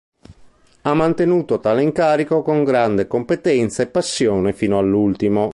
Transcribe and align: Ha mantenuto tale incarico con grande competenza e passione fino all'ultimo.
Ha 0.81 0.93
mantenuto 0.95 1.59
tale 1.59 1.83
incarico 1.83 2.41
con 2.41 2.63
grande 2.63 3.05
competenza 3.05 3.83
e 3.83 3.87
passione 3.87 4.51
fino 4.51 4.79
all'ultimo. 4.79 5.49